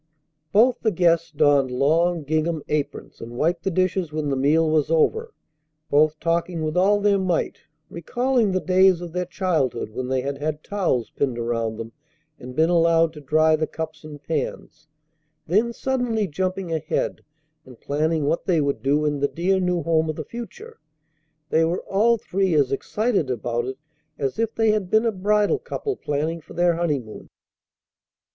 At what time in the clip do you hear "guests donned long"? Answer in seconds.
0.89-2.23